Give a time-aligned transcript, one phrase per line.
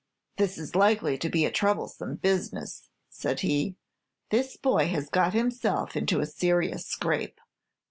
[0.37, 3.75] "This is likely to be a troublesome business," said he.
[4.31, 7.39] "This boy has got himself into a serious scrape.